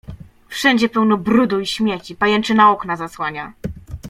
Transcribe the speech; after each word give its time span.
"Wszędzie 0.49 0.89
pełno 0.89 1.17
brudu 1.17 1.59
i 1.59 1.65
śmieci, 1.67 2.15
pajęczyna 2.15 2.71
okna 2.71 2.95
zasłania." 2.95 3.53